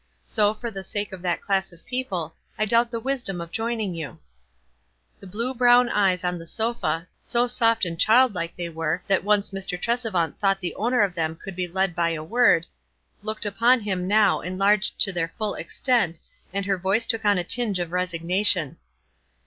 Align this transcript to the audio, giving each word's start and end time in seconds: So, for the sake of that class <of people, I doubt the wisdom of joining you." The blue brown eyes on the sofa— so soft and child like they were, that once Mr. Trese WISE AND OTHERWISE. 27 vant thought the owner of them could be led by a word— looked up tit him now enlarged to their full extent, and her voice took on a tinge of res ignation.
So, 0.25 0.55
for 0.55 0.71
the 0.71 0.81
sake 0.83 1.11
of 1.11 1.21
that 1.21 1.43
class 1.43 1.71
<of 1.71 1.85
people, 1.85 2.33
I 2.57 2.65
doubt 2.65 2.89
the 2.89 2.99
wisdom 2.99 3.39
of 3.39 3.51
joining 3.51 3.93
you." 3.93 4.17
The 5.19 5.27
blue 5.27 5.53
brown 5.53 5.89
eyes 5.89 6.23
on 6.23 6.39
the 6.39 6.47
sofa— 6.47 7.07
so 7.21 7.45
soft 7.45 7.85
and 7.85 7.99
child 7.99 8.33
like 8.33 8.55
they 8.55 8.67
were, 8.67 9.03
that 9.05 9.23
once 9.23 9.51
Mr. 9.51 9.77
Trese 9.79 10.05
WISE 10.05 10.05
AND 10.05 10.09
OTHERWISE. 10.09 10.11
27 10.11 10.13
vant 10.13 10.39
thought 10.39 10.59
the 10.59 10.73
owner 10.75 11.01
of 11.03 11.13
them 11.13 11.35
could 11.35 11.55
be 11.55 11.67
led 11.67 11.93
by 11.93 12.09
a 12.13 12.23
word— 12.23 12.65
looked 13.21 13.45
up 13.45 13.57
tit 13.59 13.83
him 13.83 14.07
now 14.07 14.39
enlarged 14.41 14.97
to 15.01 15.13
their 15.13 15.31
full 15.37 15.53
extent, 15.53 16.19
and 16.51 16.65
her 16.65 16.79
voice 16.79 17.05
took 17.05 17.23
on 17.23 17.37
a 17.37 17.43
tinge 17.43 17.77
of 17.77 17.91
res 17.91 18.13
ignation. 18.15 18.77